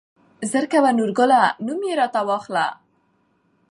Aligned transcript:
زر 0.51 0.65
کوه 0.71 0.91
نورګله 0.97 1.41
نوم 1.65 1.81
يې 1.87 1.93
راته 1.99 2.19
واخله. 2.27 2.65